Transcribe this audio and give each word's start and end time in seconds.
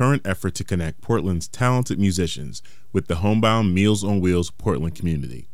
current 0.00 0.26
effort 0.26 0.54
to 0.54 0.64
connect 0.64 1.02
Portland's 1.02 1.46
talented 1.46 2.00
musicians 2.00 2.62
with 2.90 3.06
the 3.06 3.16
homebound 3.16 3.74
Meals 3.74 4.02
on 4.02 4.18
Wheels 4.18 4.50
Portland 4.50 4.94
community. 4.94 5.46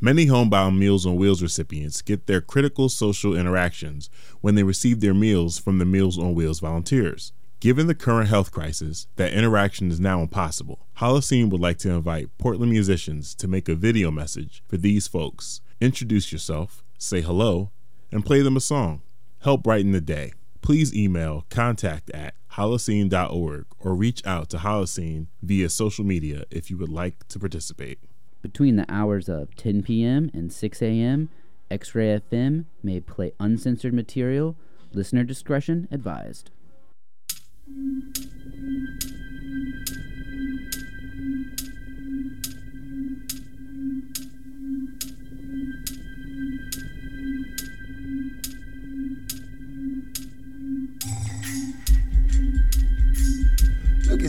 Many 0.00 0.24
homebound 0.24 0.80
Meals 0.80 1.04
on 1.04 1.16
Wheels 1.16 1.42
recipients 1.42 2.00
get 2.00 2.26
their 2.26 2.40
critical 2.40 2.88
social 2.88 3.36
interactions 3.36 4.08
when 4.40 4.54
they 4.54 4.62
receive 4.62 5.00
their 5.00 5.12
meals 5.12 5.58
from 5.58 5.76
the 5.76 5.84
Meals 5.84 6.18
on 6.18 6.34
Wheels 6.34 6.60
volunteers. 6.60 7.34
Given 7.60 7.86
the 7.86 7.94
current 7.94 8.30
health 8.30 8.50
crisis, 8.50 9.06
that 9.16 9.34
interaction 9.34 9.90
is 9.90 10.00
now 10.00 10.22
impossible. 10.22 10.86
Holocene 11.00 11.50
would 11.50 11.60
like 11.60 11.76
to 11.80 11.90
invite 11.90 12.30
Portland 12.38 12.72
musicians 12.72 13.34
to 13.34 13.46
make 13.46 13.68
a 13.68 13.74
video 13.74 14.10
message 14.10 14.62
for 14.66 14.78
these 14.78 15.06
folks. 15.06 15.60
Introduce 15.82 16.32
yourself, 16.32 16.82
say 16.96 17.20
hello, 17.20 17.70
and 18.10 18.24
play 18.24 18.40
them 18.40 18.56
a 18.56 18.60
song. 18.60 19.02
Help 19.42 19.62
brighten 19.62 19.92
the 19.92 20.00
day. 20.00 20.32
Please 20.62 20.96
email 20.96 21.44
contact 21.50 22.08
at 22.12 22.32
holocene.org 22.56 23.66
or 23.78 23.94
reach 23.94 24.24
out 24.24 24.48
to 24.50 24.58
Holocene 24.58 25.26
via 25.42 25.68
social 25.68 26.04
media 26.04 26.44
if 26.50 26.70
you 26.70 26.78
would 26.78 26.88
like 26.88 27.26
to 27.28 27.38
participate. 27.38 27.98
Between 28.42 28.76
the 28.76 28.86
hours 28.88 29.28
of 29.28 29.54
10 29.56 29.82
p.m. 29.82 30.30
and 30.32 30.52
6 30.52 30.82
a.m., 30.82 31.30
X 31.70 31.94
Ray 31.94 32.20
FM 32.30 32.66
may 32.82 33.00
play 33.00 33.32
uncensored 33.40 33.94
material. 33.94 34.56
Listener 34.92 35.24
discretion 35.24 35.88
advised. 35.90 36.50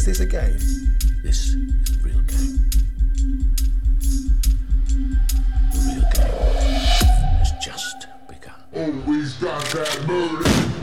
Is 0.07 0.19
this 0.19 0.27
a 0.27 0.29
game? 0.29 0.59
This 1.23 1.55
is 1.55 1.55
a 1.55 1.99
real 2.03 2.21
game. 2.21 2.69
The 5.71 5.79
real 5.87 6.05
game 6.13 6.31
has 7.39 7.51
just 7.59 8.07
begun. 8.29 8.53
Always 8.75 9.33
got 9.33 9.63
that 9.65 10.05
murder. 10.07 10.74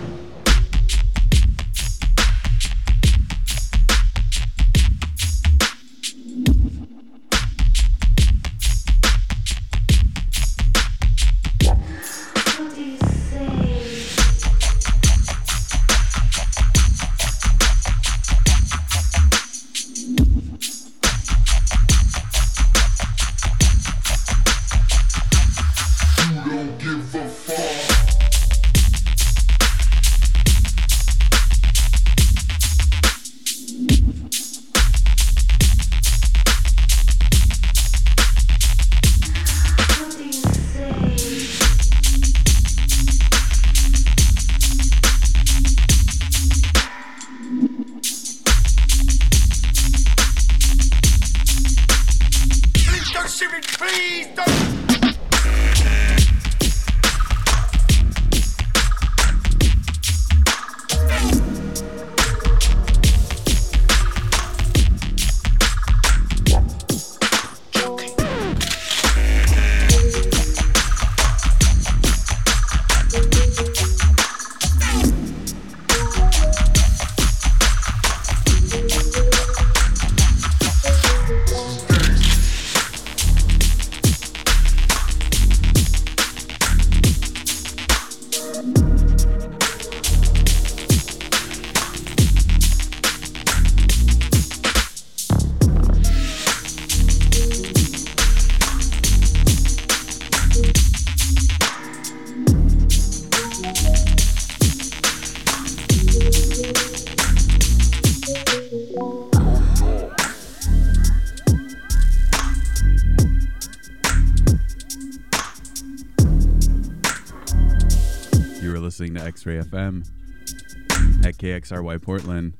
101.3 119.44 119.64
FM 119.68 121.24
at 121.26 121.36
KXRY 121.36 122.00
Portland. 122.00 122.54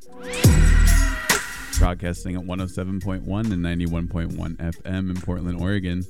Broadcasting 1.79 2.37
at 2.37 2.43
107.1 2.43 3.53
and 3.53 3.65
91.1 3.65 4.57
FM 4.57 5.11
in 5.11 5.21
Portland, 5.21 5.61
Oregon. 5.61 6.05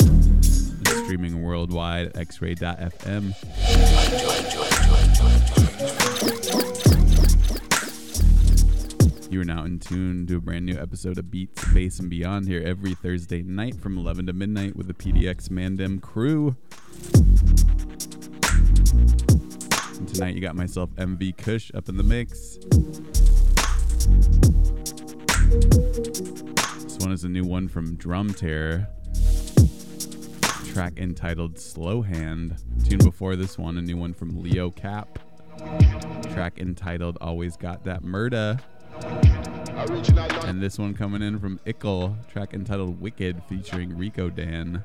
And 0.00 0.88
streaming 1.04 1.42
worldwide 1.42 2.08
at 2.08 2.28
xray.fm. 2.28 3.34
You 9.30 9.40
are 9.40 9.44
now 9.44 9.64
in 9.64 9.78
tune 9.78 10.26
to 10.26 10.36
a 10.36 10.40
brand 10.40 10.66
new 10.66 10.76
episode 10.76 11.16
of 11.16 11.30
Beats, 11.30 11.64
Bass, 11.72 11.98
and 12.00 12.10
Beyond 12.10 12.46
here 12.46 12.62
every 12.62 12.94
Thursday 12.94 13.42
night 13.42 13.76
from 13.80 13.96
11 13.96 14.26
to 14.26 14.34
midnight 14.34 14.76
with 14.76 14.88
the 14.88 14.94
PDX 14.94 15.48
Mandem 15.48 16.02
crew. 16.02 16.54
Tonight 20.12 20.34
you 20.34 20.42
got 20.42 20.54
myself 20.54 20.90
MV 20.96 21.38
Kush 21.38 21.70
up 21.72 21.88
in 21.88 21.96
the 21.96 22.02
mix. 22.02 22.58
This 26.84 26.98
one 26.98 27.12
is 27.12 27.24
a 27.24 27.30
new 27.30 27.44
one 27.44 27.66
from 27.66 27.96
Drumterror. 27.96 28.88
Track 30.74 30.98
entitled 30.98 31.54
Slowhand. 31.54 32.60
Tune 32.86 32.98
before 32.98 33.36
this 33.36 33.56
one, 33.56 33.78
a 33.78 33.82
new 33.82 33.96
one 33.96 34.12
from 34.12 34.42
Leo 34.42 34.70
Cap. 34.70 35.18
Track 36.34 36.58
entitled 36.58 37.16
Always 37.22 37.56
Got 37.56 37.84
That 37.84 38.02
Murda. 38.02 38.60
And 40.46 40.60
this 40.60 40.78
one 40.78 40.92
coming 40.92 41.22
in 41.22 41.38
from 41.38 41.58
Ickle, 41.64 42.18
track 42.28 42.52
entitled 42.52 43.00
Wicked 43.00 43.42
featuring 43.48 43.92
Riko 43.92 44.34
Dan. 44.34 44.84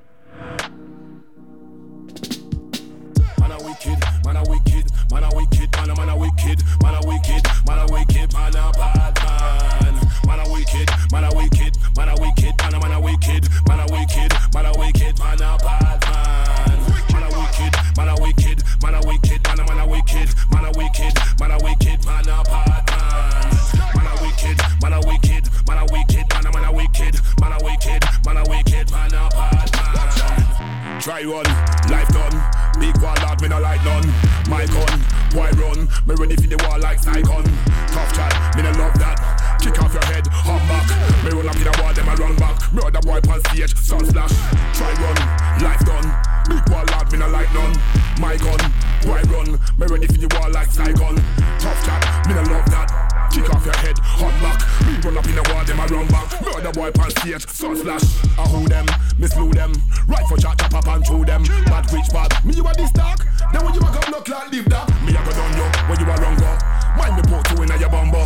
Man 5.87 5.97
a 5.97 6.05
man 6.05 6.09
a 6.09 6.17
wicked, 6.17 6.63
man 6.83 6.95
a 6.95 7.07
wicked, 7.07 7.43
man 7.65 7.79
a 7.79 7.91
wicked, 7.91 8.33
man 8.33 8.55
a 8.55 8.71
bad 8.73 9.15
man. 9.23 9.95
Man 10.25 10.39
a 10.39 10.51
wicked, 10.51 10.89
man 11.11 11.23
a 11.23 11.35
wicked, 11.35 11.77
man 11.95 12.09
a 12.09 12.15
wicked, 12.19 12.53
man 12.59 12.73
a 12.73 12.79
man 12.79 12.91
a 12.91 12.99
wicked, 12.99 13.47
man 13.67 13.79
a 13.79 13.85
wicked, 13.91 14.33
man 14.53 14.65
a 14.65 14.77
wicked, 14.77 15.19
man 15.19 15.41
a 15.41 15.57
bad 15.63 16.01
man. 16.03 16.79
Man 17.13 17.23
a 17.23 17.29
wicked, 17.39 17.73
man 17.95 18.09
a 18.09 18.15
wicked, 18.21 18.63
man 18.83 18.95
a 18.95 19.07
wicked, 19.07 19.43
man 19.47 19.59
a 19.59 19.63
man 19.63 19.79
a 19.79 19.87
wicked, 19.87 20.29
man 20.51 20.65
a 20.65 20.71
wicked, 20.75 21.13
man 21.39 21.51
a 21.51 21.57
wicked, 21.63 22.05
man 22.05 22.27
a 22.27 22.43
bad 22.43 22.83
man. 22.91 23.47
Man 23.95 24.07
a 24.07 24.21
wicked, 24.21 24.57
man 24.81 24.93
a 24.93 24.99
wicked, 25.07 25.43
man 25.67 25.77
a 25.77 25.85
wicked, 25.87 26.25
man 26.33 26.45
a 26.45 26.51
man 26.51 26.65
a 26.65 26.71
wicked, 26.73 27.15
man 27.39 27.51
a 27.53 27.63
wicked, 27.63 28.03
man 28.25 28.37
a 28.37 28.43
wicked, 28.49 28.91
man 28.91 29.13
a 29.13 29.29
bad 29.29 29.71
man. 29.71 31.01
Try 31.01 31.23
run, 31.23 31.45
Me 36.07 36.15
ready 36.15 36.37
for 36.37 36.47
the 36.47 36.55
wall 36.63 36.79
like 36.79 36.99
Saigon. 36.99 37.43
Tough 37.91 38.13
chat, 38.15 38.31
me 38.55 38.63
no 38.63 38.71
love 38.79 38.95
that. 38.95 39.19
Kick 39.59 39.75
off 39.83 39.91
your 39.91 40.05
head, 40.05 40.25
hop 40.31 40.63
back. 40.71 40.87
Me 41.25 41.35
run 41.35 41.49
up 41.49 41.55
in 41.59 41.67
the 41.67 41.75
wall, 41.83 41.91
them 41.91 42.07
I 42.07 42.15
run 42.15 42.35
back. 42.37 42.55
Other 42.79 43.03
boy 43.03 43.19
on 43.27 43.43
stage, 43.51 43.75
sun 43.75 44.05
splash. 44.07 44.31
Try 44.71 44.87
run, 45.03 45.19
life 45.59 45.83
done. 45.83 46.07
Big 46.47 46.63
wall 46.71 46.85
lad, 46.95 47.11
me 47.11 47.19
no 47.19 47.27
like 47.27 47.51
none. 47.53 47.75
My 48.23 48.37
gun, 48.39 48.71
why 49.03 49.19
run? 49.27 49.59
Me 49.75 49.85
ready 49.85 50.07
for 50.07 50.15
the 50.15 50.31
wall 50.31 50.49
like 50.49 50.71
Saigon. 50.71 51.19
Tough 51.59 51.83
chat, 51.83 51.99
me 52.25 52.35
no 52.35 52.43
love 52.55 52.71
that. 52.71 52.96
Kick 53.31 53.49
off 53.53 53.65
your 53.65 53.77
head, 53.77 53.97
hot 53.99 54.33
back. 54.41 54.59
Me 54.87 54.95
run 55.03 55.17
up 55.17 55.25
in 55.25 55.35
the 55.35 55.43
wall, 55.51 55.63
them 55.63 55.79
a 55.79 55.85
run 55.87 56.07
back. 56.07 56.27
Murder 56.41 56.71
boy 56.71 56.91
pan 56.91 57.09
stage, 57.11 57.47
sun 57.47 57.75
flash. 57.75 58.03
I 58.37 58.47
who 58.47 58.67
them, 58.67 58.85
me 59.19 59.27
them. 59.27 59.73
Right 60.07 60.25
for 60.27 60.37
chat, 60.37 60.57
chop 60.57 60.73
up 60.73 60.87
and 60.87 61.05
through 61.05 61.25
them. 61.25 61.43
Bad 61.65 61.91
which 61.91 62.09
bad, 62.09 62.31
me 62.45 62.53
you 62.55 62.65
a 62.65 62.73
this 62.73 62.91
dark. 62.91 63.25
Then 63.51 63.63
when 63.63 63.73
you 63.73 63.81
a 63.81 63.89
come 63.91 64.11
knock 64.11 64.27
like 64.27 64.51
live 64.51 64.69
that. 64.69 64.87
Me 65.03 65.11
a 65.11 65.21
go 65.21 65.31
down 65.31 65.51
you, 65.55 65.67
when 65.87 65.99
you 65.99 66.07
a 66.07 66.15
wrong 66.17 66.37
go. 66.39 66.51
Mind 66.97 67.15
me 67.15 67.23
put 67.27 67.43
two 67.45 67.61
in 67.63 67.71
a 67.71 67.77
your 67.77 67.89
bumbo. 67.89 68.25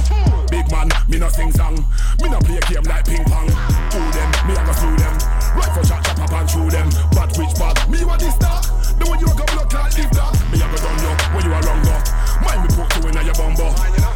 Big 0.49 0.69
man, 0.71 0.89
me 1.09 1.17
no 1.17 1.29
sing 1.29 1.51
song. 1.51 1.75
Me 2.21 2.29
no 2.29 2.39
play 2.39 2.57
a 2.57 2.61
game 2.69 2.83
like 2.83 3.05
ping 3.05 3.25
pong. 3.25 3.47
Do 3.91 3.99
them, 4.13 4.29
me 4.47 4.53
a 4.53 4.61
go 4.65 4.71
slew 4.71 4.95
them. 4.97 5.40
For 5.51 5.83
chat, 5.87 6.03
chop 6.03 6.19
up 6.19 6.33
and 6.33 6.49
through 6.49 6.69
them. 6.69 6.89
Bad 7.11 7.31
which 7.37 7.55
bad, 7.55 7.77
me 7.89 7.99
a 8.03 8.15
this 8.17 8.35
dark. 8.37 8.65
Then 8.99 9.07
when 9.09 9.19
you 9.19 9.27
a 9.27 9.33
come 9.35 9.55
knock 9.55 9.73
like 9.73 9.97
live 9.97 10.11
that. 10.11 10.31
Me 10.51 10.57
a 10.59 10.67
go 10.67 10.77
down 10.77 10.97
you, 10.99 11.13
when 11.31 11.43
you 11.45 11.53
a 11.53 11.59
wrong 11.63 11.81
go. 11.83 11.95
Mind 12.43 12.61
me 12.63 12.69
put 12.75 12.91
you 12.95 13.09
in 13.09 13.17
a 13.17 13.21
your 13.23 13.35
bumbo. 13.35 13.71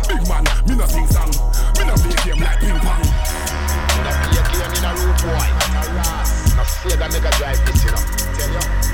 Big 0.08 0.24
man, 0.28 0.44
me 0.68 0.76
no 0.76 0.86
sing 0.86 1.08
song. 1.08 1.32
Me 1.80 1.84
no 1.88 1.96
play 1.96 2.20
game 2.24 2.42
like 2.44 2.60
ping 2.60 2.80
pong. 2.84 3.04
No 4.04 4.12
play 4.26 4.44
game 4.52 4.74
in 4.76 4.84
a 4.84 4.92
road 4.96 5.18
boy. 5.24 5.48
No 5.74 5.82
ras. 5.96 6.56
No 6.56 6.64
Sega 6.64 7.08
Mega 7.12 7.32
Drive 7.38 7.66
this, 7.66 7.84
you 7.84 7.92
know. 7.92 8.04
Tell 8.38 8.52
you. 8.52 8.85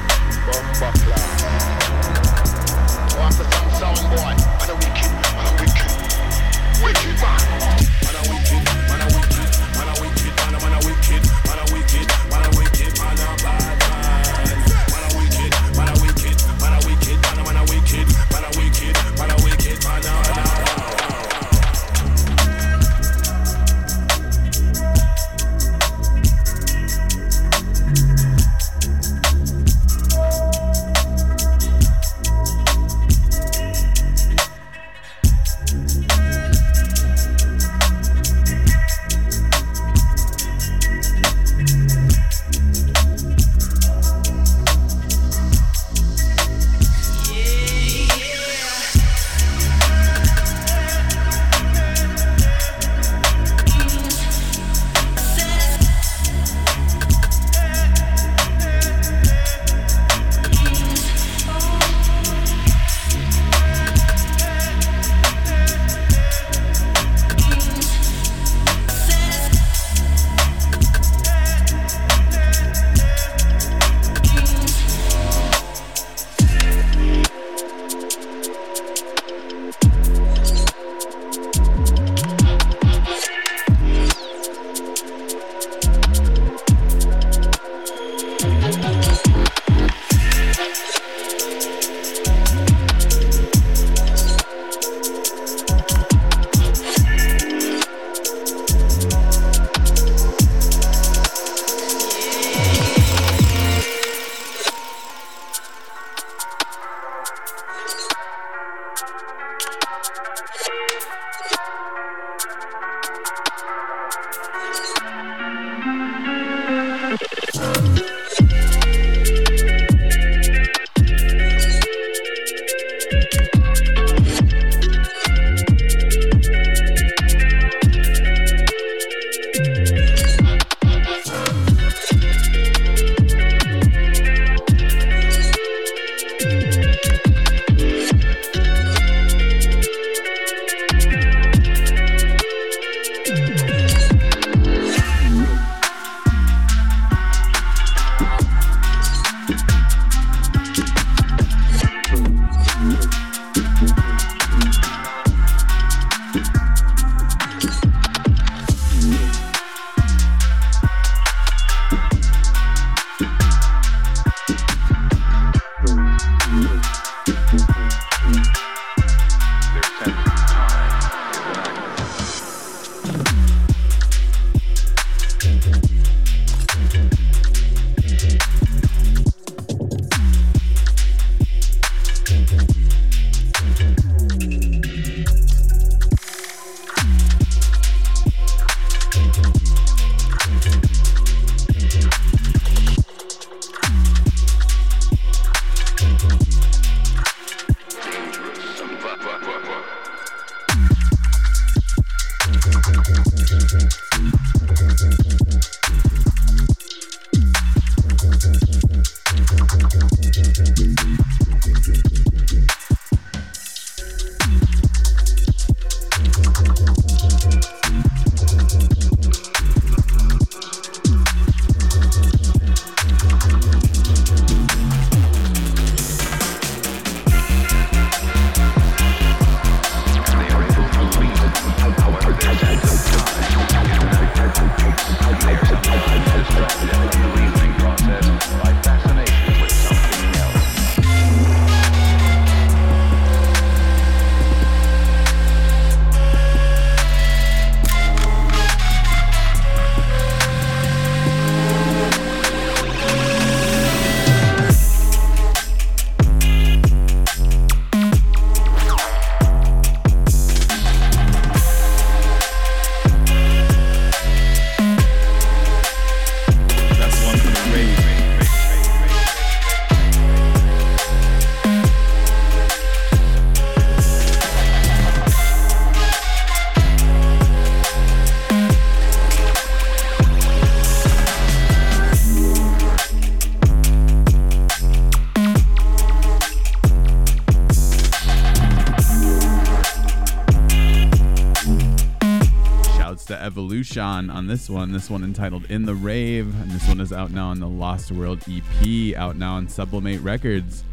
EvoluShawn 293.92 294.34
on 294.34 294.48
this 294.48 294.70
one. 294.70 294.92
This 294.92 295.10
one 295.10 295.24
entitled 295.24 295.66
In 295.70 295.86
the 295.86 295.96
Rave, 295.96 296.48
and 296.62 296.72
this 296.72 296.88
one 296.88 297.02
is 297.02 297.12
out 297.12 297.32
now 297.32 297.50
on 297.50 297.60
the 297.60 297.68
Lost 297.68 298.12
World 298.12 298.42
EP, 298.50 299.16
out 299.16 299.36
now 299.36 299.56
on 299.56 299.68
Sublimate 299.68 300.22
Records. 300.22 300.84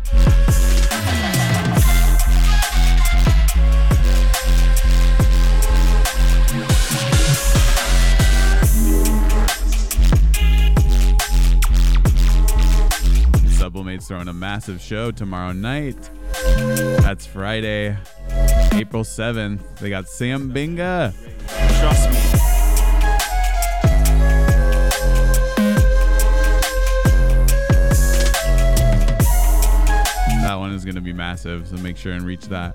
Sublimate's 13.59 14.09
throwing 14.09 14.29
a 14.29 14.33
massive 14.33 14.81
show 14.81 15.11
tomorrow 15.11 15.53
night. 15.53 16.11
That's 17.03 17.27
Friday, 17.27 17.97
April 18.73 19.05
7th. 19.05 19.79
They 19.79 19.91
got 19.91 20.09
Sam 20.09 20.53
Binga. 20.53 21.15
Trust 21.79 22.11
me. 22.11 22.28
Massive, 31.45 31.69
so 31.69 31.77
make 31.83 31.97
sure 31.97 32.13
and 32.13 32.25
reach 32.25 32.49
that. 32.49 32.75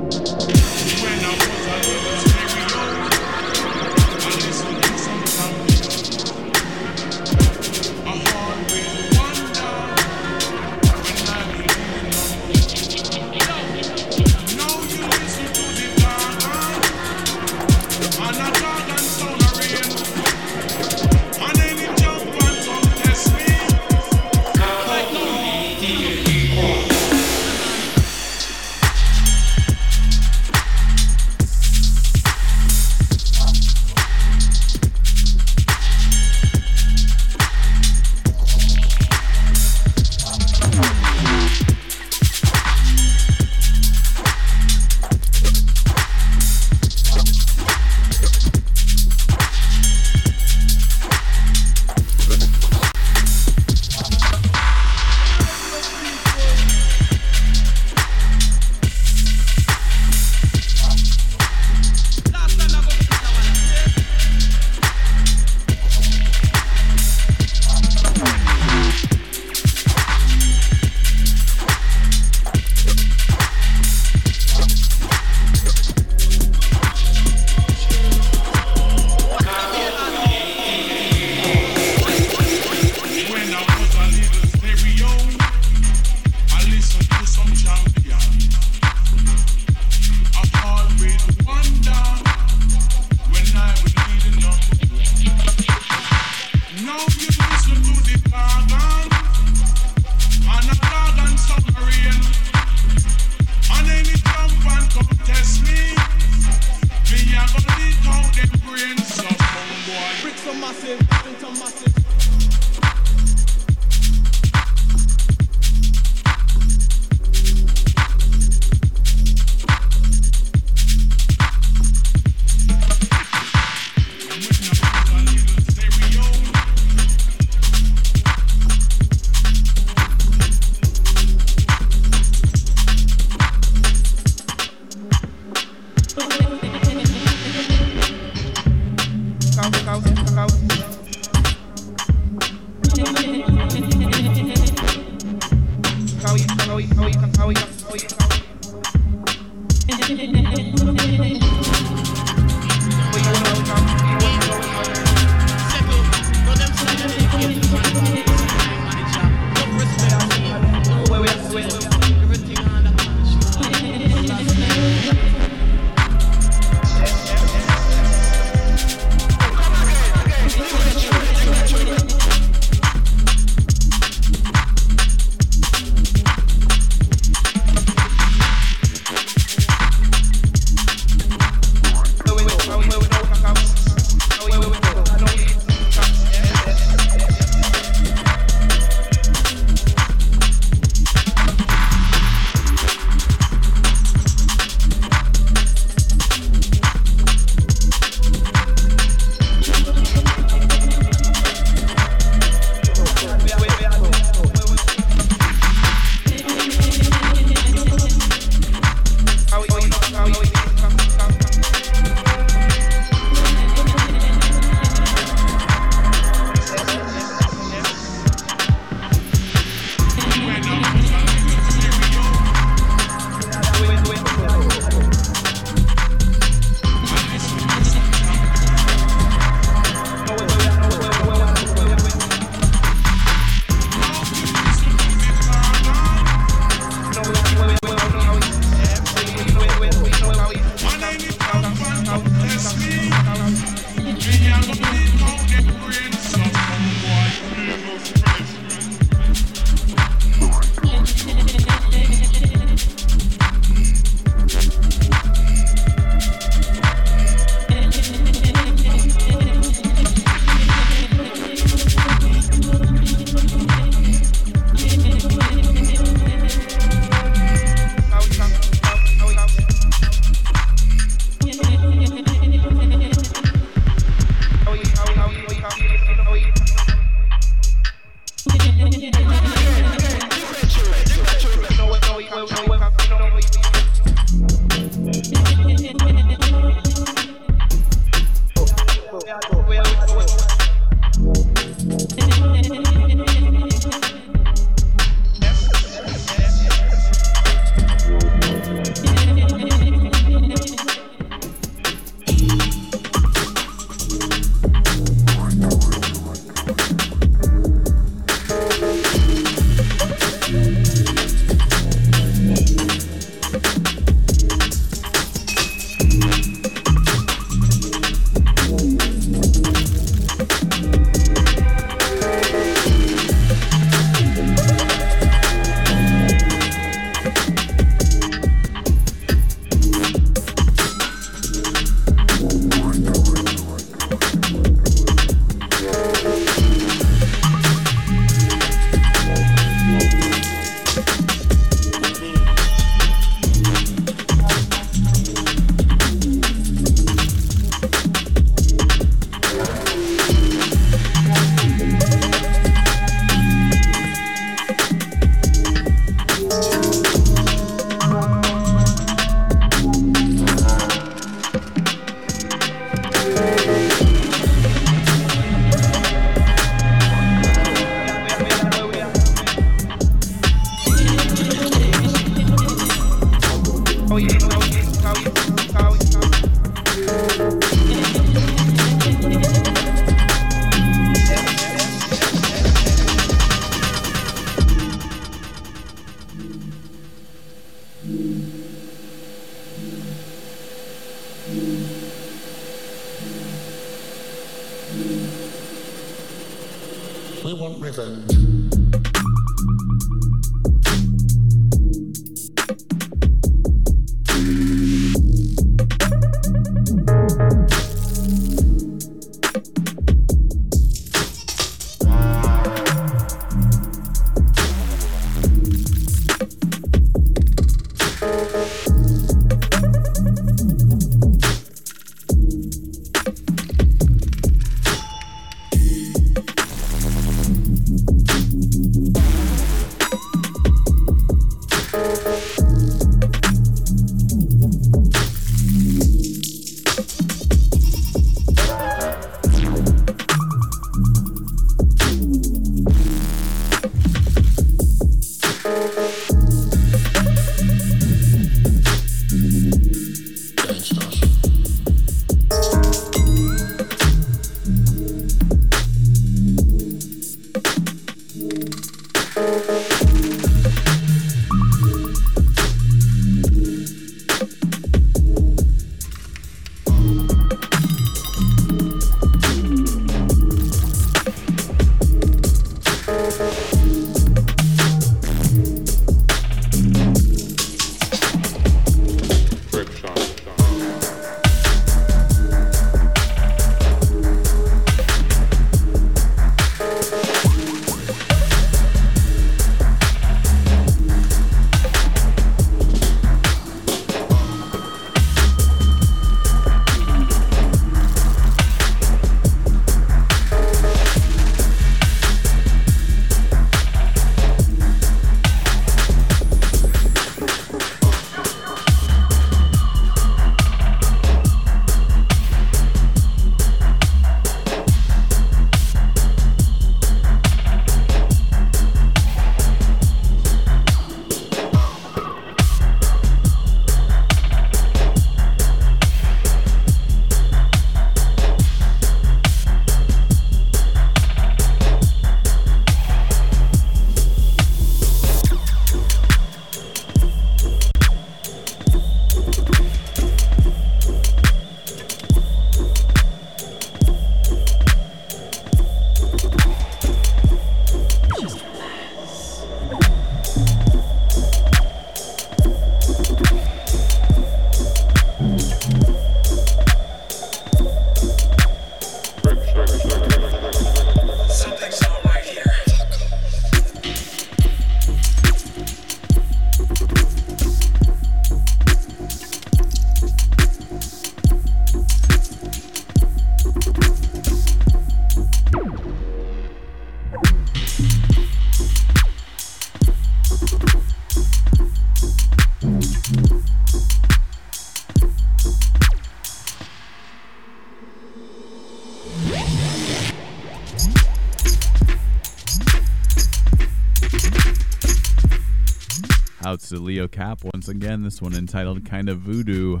Cap 597.42 597.64
once 597.74 597.88
again. 597.88 598.22
This 598.22 598.40
one 598.40 598.54
entitled 598.54 599.04
Kind 599.04 599.28
of 599.28 599.38
Voodoo. 599.38 600.00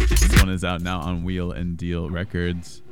This 0.00 0.40
one 0.40 0.50
is 0.50 0.64
out 0.64 0.80
now 0.80 0.98
on 0.98 1.22
Wheel 1.22 1.52
and 1.52 1.76
Deal 1.76 2.10
Records. 2.10 2.82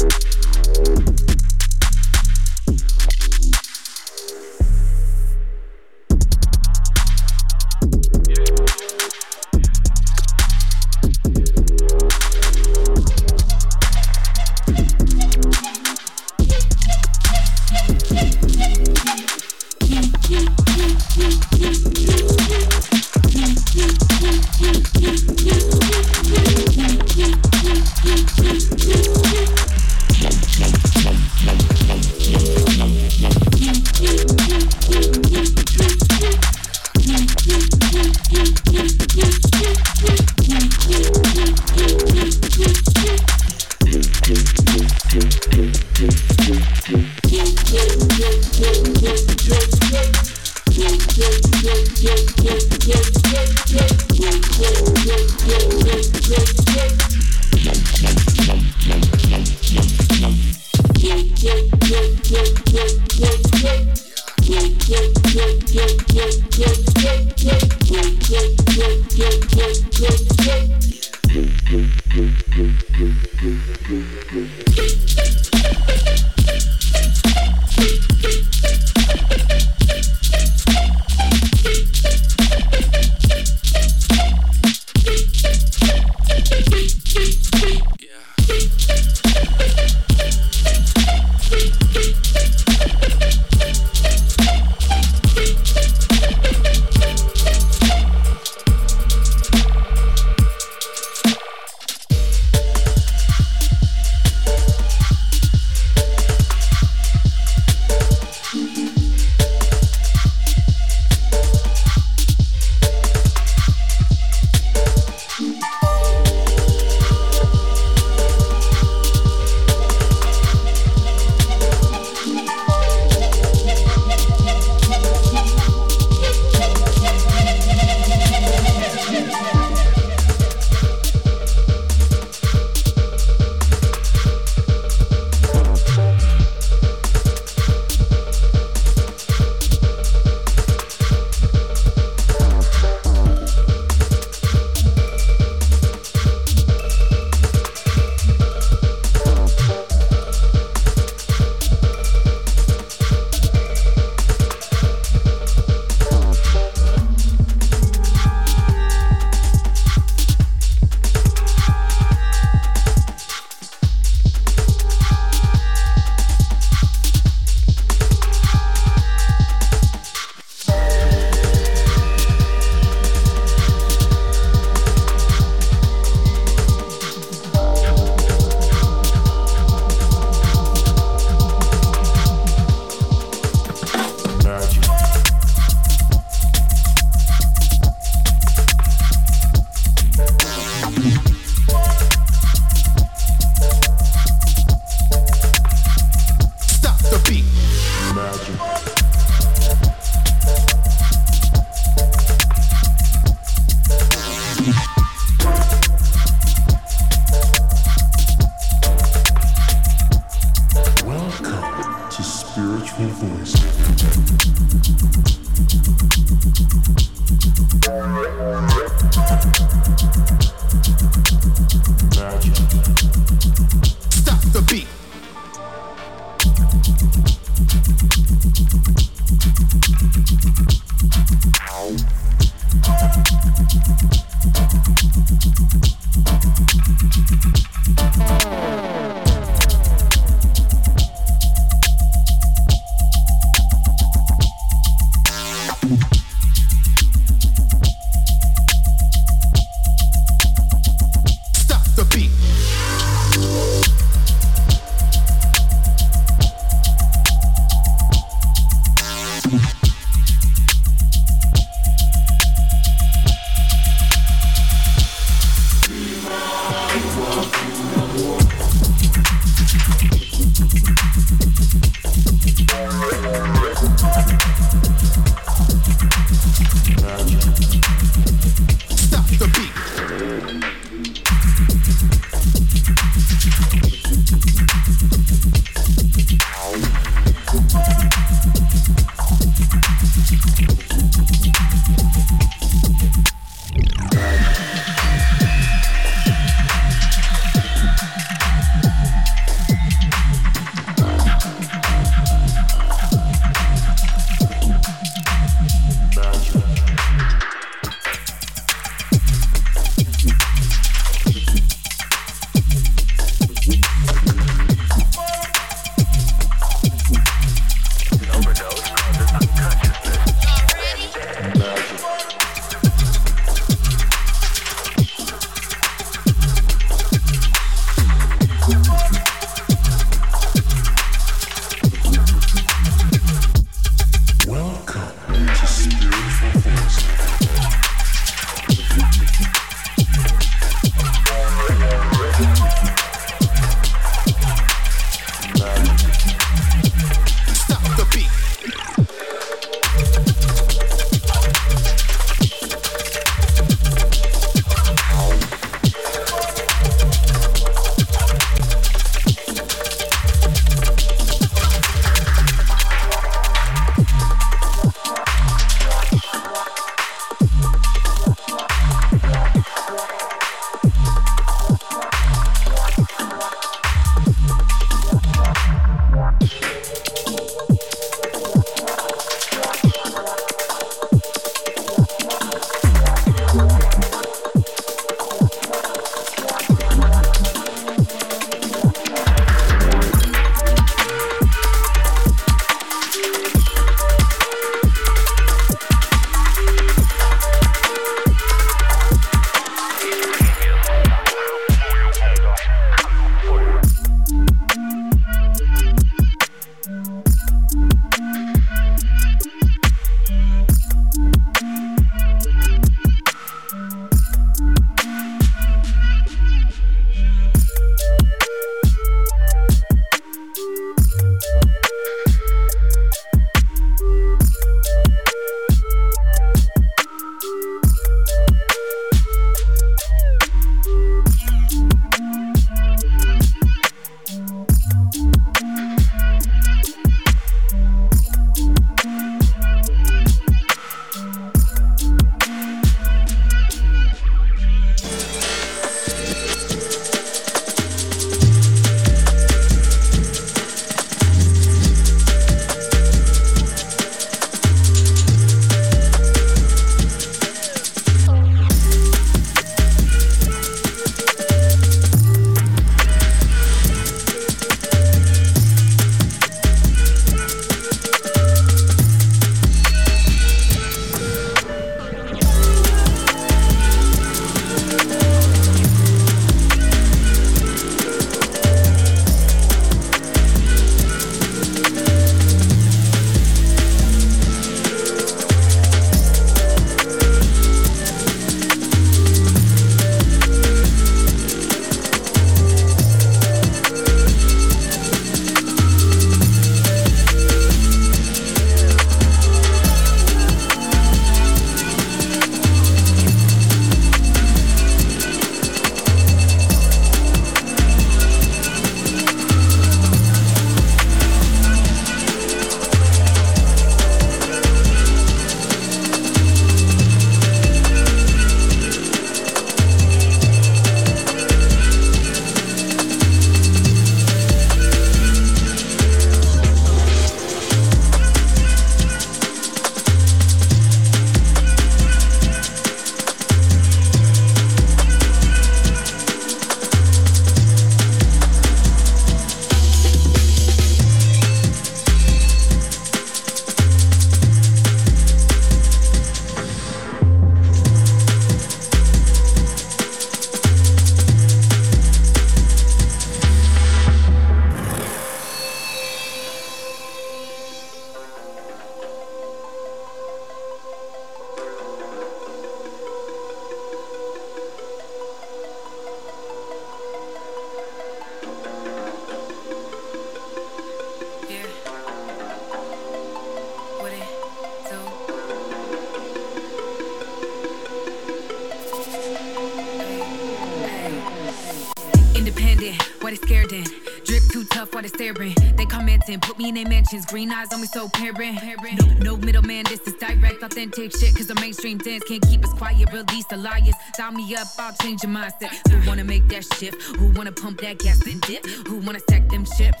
Green 587.31 587.49
eyes 587.49 587.71
on 587.71 587.79
me, 587.79 587.87
so 587.87 588.09
parent. 588.09 588.59
No, 588.99 589.31
no 589.31 589.37
middleman, 589.37 589.85
this 589.85 590.01
is 590.01 590.15
direct, 590.15 590.61
authentic 590.63 591.15
shit. 591.15 591.33
Cause 591.33 591.47
the 591.47 591.55
mainstream 591.55 591.97
dance 591.97 592.25
can't 592.25 592.45
keep 592.45 592.61
us 592.65 592.73
quiet. 592.73 593.07
Release 593.13 593.45
the 593.45 593.55
liars. 593.55 593.95
Dial 594.17 594.33
me 594.33 594.53
up, 594.53 594.67
I'll 594.77 594.93
change 595.01 595.23
your 595.23 595.31
mindset. 595.31 595.71
Who 595.89 596.05
wanna 596.09 596.25
make 596.25 596.45
that 596.49 596.65
shift? 596.73 597.01
Who 597.15 597.27
wanna 597.31 597.53
pump 597.53 597.79
that 597.79 597.99
gas 597.99 598.21
and 598.27 598.41
dip? 598.41 598.65
Who 598.85 598.97
wanna 598.97 599.21
stack 599.21 599.47
them 599.47 599.63
chips? 599.63 600.00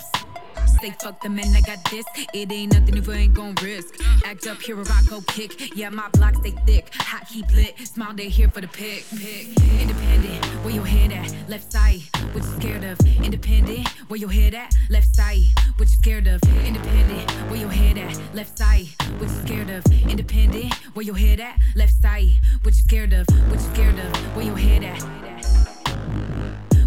Say 0.81 0.89
fuck 0.99 1.21
the 1.21 1.29
man, 1.29 1.45
I 1.55 1.61
got 1.61 1.83
this. 1.91 2.03
It 2.33 2.51
ain't 2.51 2.73
nothing 2.73 2.97
if 2.97 3.07
I 3.07 3.13
ain't 3.13 3.35
gon' 3.35 3.53
risk. 3.61 4.01
Act 4.25 4.47
up 4.47 4.59
here, 4.63 4.79
a 4.79 4.83
rock 4.83 5.05
go 5.07 5.21
kick. 5.27 5.77
Yeah, 5.77 5.89
my 5.89 6.09
block 6.13 6.33
stay 6.37 6.55
thick. 6.65 6.89
Hot 6.95 7.27
keep 7.27 7.53
lit. 7.53 7.77
Smile 7.87 8.15
they 8.15 8.29
here 8.29 8.49
for 8.49 8.61
the 8.61 8.67
pick. 8.67 9.05
pick. 9.11 9.45
Independent, 9.79 10.43
where 10.65 10.73
your 10.73 10.85
head 10.85 11.11
at? 11.11 11.35
Left 11.47 11.71
side, 11.71 12.01
what 12.33 12.43
you 12.43 12.49
scared 12.59 12.83
of? 12.83 12.99
Independent, 13.23 13.87
where 14.09 14.19
your 14.19 14.31
head 14.31 14.55
at? 14.55 14.73
Left 14.89 15.15
side, 15.15 15.43
what 15.77 15.87
you 15.87 15.97
scared 15.97 16.25
of? 16.25 16.41
Independent, 16.65 17.29
where 17.51 17.59
your 17.59 17.69
head 17.69 17.99
at? 17.99 18.19
Left 18.33 18.57
side, 18.57 18.87
what 19.19 19.29
you 19.29 19.35
scared 19.45 19.69
of? 19.69 19.85
Independent, 20.09 20.73
where 20.95 21.05
your 21.05 21.15
head 21.15 21.39
at? 21.39 21.59
Left 21.75 21.93
side, 22.01 22.39
what 22.63 22.73
you 22.73 22.81
scared 22.81 23.13
of? 23.13 23.27
What 23.49 23.59
you 23.59 23.67
scared 23.71 23.99
of? 23.99 24.35
Where 24.35 24.45
your 24.45 24.57
head 24.57 24.83
at? 24.83 25.03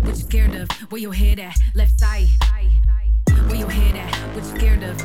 What 0.02 0.16
you 0.16 0.22
scared 0.22 0.54
of? 0.56 0.68
Where 0.90 1.00
your 1.00 1.14
head 1.14 1.38
at? 1.38 1.56
Left 1.76 1.96
side. 2.00 2.26
Where 3.54 3.60
your 3.60 3.70
head 3.70 3.94
at? 3.94 4.12
What 4.34 4.42
you 4.42 4.50
scared 4.58 4.82
of? 4.82 5.00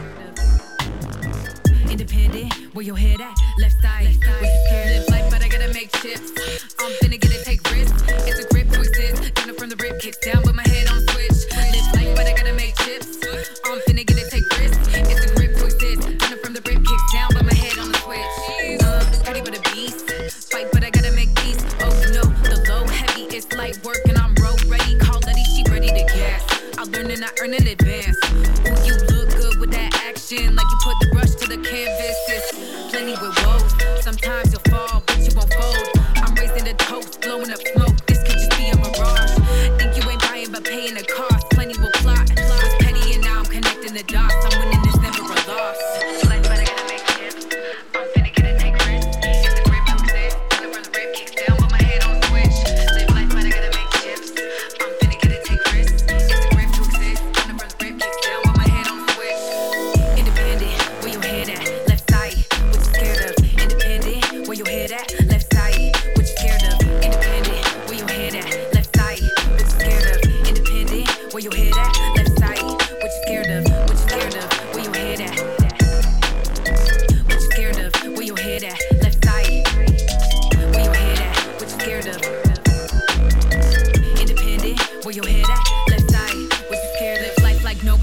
Independent, 1.88 2.52
where 2.74 2.84
your 2.84 2.98
head 2.98 3.22
at? 3.22 3.38
Left 3.60 3.80
side. 3.80 4.08
What 4.08 4.42
you 4.42 4.62
scared 4.66 5.04
of? 5.04 5.10
Life, 5.10 5.30
but 5.30 5.44
I 5.44 5.48
gotta 5.48 5.72
make 5.72 5.92
chips. 6.02 6.32
I'm 6.80 6.92
finna 6.94 7.22
get 7.22 7.30
it, 7.30 7.46
take 7.46 7.62
risks. 7.70 8.02
It's 8.26 8.40
a 8.40 8.48
grip 8.50 8.72
to 8.72 8.80
exist. 8.82 9.36
Down 9.36 9.54
from 9.54 9.70
the 9.70 9.76
rip, 9.76 10.00
kicks 10.00 10.18
down, 10.26 10.42
but 10.44 10.56
my 10.56 10.68
head 10.68 10.88
on 10.90 11.00
switch. 11.10 11.46
Live 11.54 11.94
life, 11.94 12.16
but 12.16 12.26
I 12.26 12.34
gotta 12.34 12.54
make 12.54 12.76
chips. 12.78 13.20
I'm 13.70 13.78
finna 13.86 14.04
get 14.04 14.18
it, 14.18 14.32
take 14.32 14.50
risks. 14.58 14.82
It's 14.98 15.30
a 15.30 15.36
grip 15.36 15.56
to 15.58 15.66
exist. 15.66 16.02
Down 16.18 16.40
from 16.42 16.54
the 16.56 16.62
rip, 16.66 16.82
kicks 16.84 17.14
down, 17.14 17.30
but 17.36 17.46
my 17.46 17.54
head 17.54 17.78
on 17.78 17.92
the 17.92 18.00
switch. 18.02 18.82
Uh, 18.82 19.06
ready 19.30 19.46
for 19.46 19.52
the 19.52 19.62
beast. 19.70 20.10
Fight, 20.50 20.66
but 20.74 20.84
I 20.84 20.90
gotta 20.90 21.12
make 21.12 21.30
peace. 21.36 21.62
Oh, 21.86 21.94
know, 22.18 22.26
the 22.50 22.66
low 22.68 22.88
heavy 22.88 23.30
is 23.30 23.46
light 23.54 23.78
work, 23.86 24.02
And 27.12 27.26
I 27.26 27.30
earn 27.42 27.56
in 27.56 27.68
advance. 27.68 28.18
Ooh, 28.30 28.86
you 28.86 28.94
look 29.10 29.30
good 29.32 29.60
with 29.60 29.72
that 29.72 29.90
action, 30.06 30.56
like 30.56 30.66
you 30.70 30.78
put 30.84 30.96
the 31.02 31.08
brush 31.12 31.32
to 31.42 31.48
the 31.48 31.58
canvas. 31.58 32.16
It's 32.30 32.92
plenty 32.92 33.14
with 33.14 33.39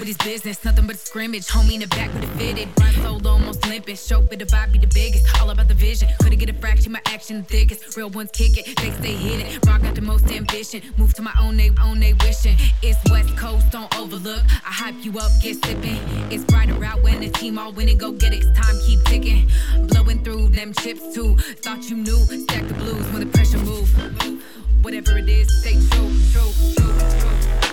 nobody's 0.07 0.35
business, 0.35 0.65
nothing 0.65 0.87
but 0.87 0.95
a 0.95 0.99
scrimmage. 0.99 1.47
Homie 1.49 1.75
in 1.75 1.81
the 1.81 1.89
back 1.89 2.13
with 2.15 2.23
a 2.23 2.27
fitted, 2.39 2.69
run 2.79 2.93
solo 2.95 3.31
almost 3.31 3.67
limping. 3.67 3.97
Show 3.97 4.21
but 4.23 4.39
the 4.39 4.45
vibe 4.45 4.71
be 4.73 4.79
the 4.79 4.87
biggest, 4.87 5.27
all 5.41 5.51
about 5.51 5.67
the 5.67 5.75
vision. 5.75 6.09
Couldn't 6.23 6.39
get 6.39 6.49
a 6.49 6.53
fraction, 6.53 6.93
my 6.93 7.01
action 7.07 7.39
the 7.39 7.43
thickest. 7.43 7.97
Real 7.97 8.09
ones 8.11 8.31
kick 8.33 8.57
it, 8.57 8.77
they 8.77 8.93
stay 8.93 9.15
hidden. 9.15 9.61
Rock 9.67 9.83
got 9.83 9.97
the 9.97 10.03
most 10.03 10.31
ambition, 10.31 10.81
move 10.97 11.13
to 11.15 11.23
my 11.23 11.33
own 11.41 11.57
they 11.57 11.73
own 11.83 11.99
they 11.99 12.13
wishing. 12.25 12.57
It's 12.83 12.99
West 13.11 13.37
Coast, 13.37 13.71
don't 13.73 13.93
overlook. 13.99 14.43
I 14.65 14.73
hype 14.81 15.05
you 15.05 15.19
up, 15.19 15.33
get 15.43 15.65
sipping. 15.65 15.99
It's 16.31 16.45
brighter 16.45 16.85
out 16.85 17.03
when 17.03 17.21
the 17.21 17.31
team 17.31 17.59
all 17.59 17.73
winning, 17.73 17.99
go 17.99 18.13
get 18.13 18.33
it. 18.33 18.45
It's 18.45 18.61
time 18.61 18.77
keep 18.87 19.03
ticking, 19.07 19.51
blowing 19.89 20.23
through 20.23 20.51
them 20.51 20.73
chips 20.73 21.03
too. 21.15 21.37
Thought 21.65 21.91
you 21.91 21.97
knew, 21.97 22.19
stack 22.45 22.69
the 22.69 22.75
blues 22.75 23.07
when 23.13 23.21
the 23.27 23.31
pressure 23.35 23.59
move. 23.59 23.91
Whatever 24.83 25.19
it 25.19 25.29
is, 25.29 25.49
stay 25.63 25.75
true, 25.91 26.13
true, 26.31 26.53
true, 26.77 27.66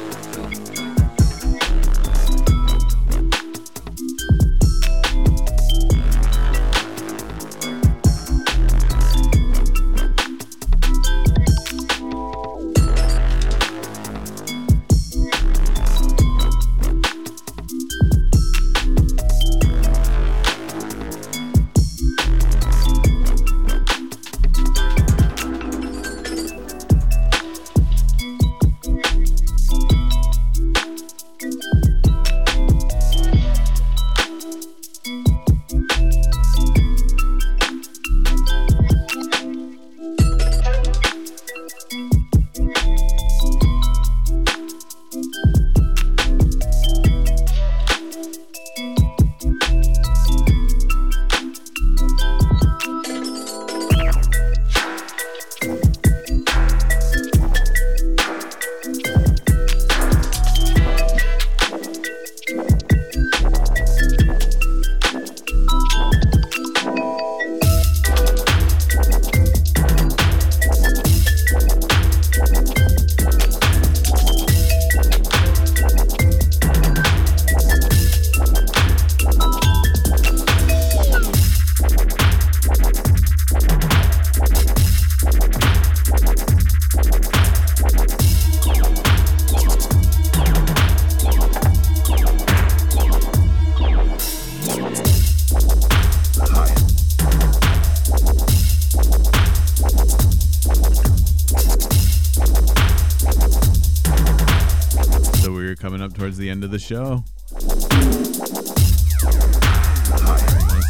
towards 106.33 106.39
the 106.39 106.49
end 106.49 106.63
of 106.63 106.71
the 106.71 106.79
show. 106.79 107.23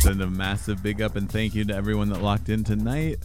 Send 0.01 0.21
a 0.21 0.27
massive 0.27 0.81
big 0.81 1.01
up 1.01 1.15
and 1.15 1.29
thank 1.29 1.55
you 1.55 1.65
to 1.65 1.75
everyone 1.75 2.09
that 2.09 2.21
locked 2.21 2.49
in 2.49 2.63
tonight. 2.63 3.19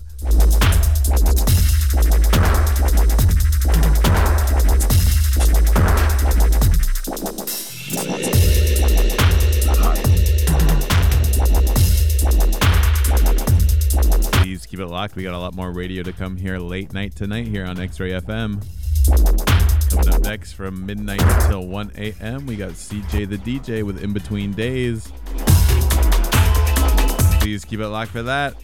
Please 14.32 14.66
keep 14.66 14.80
it 14.80 14.86
locked. 14.86 15.14
We 15.14 15.22
got 15.22 15.34
a 15.34 15.38
lot 15.38 15.54
more 15.54 15.72
radio 15.72 16.02
to 16.02 16.12
come 16.12 16.36
here 16.36 16.58
late 16.58 16.92
night 16.92 17.14
tonight 17.14 17.46
here 17.46 17.64
on 17.64 17.78
X 17.80 18.00
Ray 18.00 18.10
FM. 18.12 19.57
Next 20.16 20.52
from 20.52 20.86
midnight 20.86 21.22
until 21.22 21.66
1 21.66 21.92
a.m. 21.96 22.46
We 22.46 22.56
got 22.56 22.72
CJ 22.72 23.28
the 23.28 23.38
DJ 23.38 23.82
with 23.82 24.02
In 24.02 24.12
Between 24.12 24.52
Days. 24.52 25.12
Please 27.40 27.64
keep 27.64 27.80
it 27.80 27.88
locked 27.88 28.12
for 28.12 28.22
that. 28.22 28.54